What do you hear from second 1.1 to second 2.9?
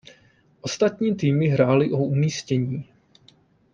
týmy hrály o umístění.